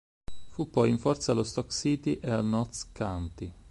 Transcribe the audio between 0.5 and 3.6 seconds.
poi in forza allo Stoke City e al Notts County.